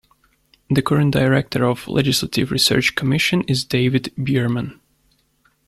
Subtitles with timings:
[0.71, 4.79] The current Director of the Legislative Research Commission is David Byerman.